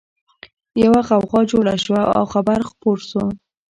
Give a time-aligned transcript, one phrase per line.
[0.83, 3.23] يوه غوغا جوړه شوه او خبر خپور شو